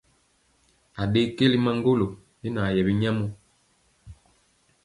[1.01, 2.07] Aɗee keli maŋgolo
[2.45, 3.25] i naa yɛ binyamɔ.